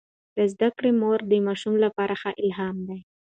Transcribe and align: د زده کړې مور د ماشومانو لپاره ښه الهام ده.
د 0.37 0.39
زده 0.53 0.69
کړې 0.77 0.91
مور 1.01 1.19
د 1.31 1.33
ماشومانو 1.47 1.83
لپاره 1.85 2.13
ښه 2.21 2.31
الهام 2.43 2.77
ده. 2.89 2.97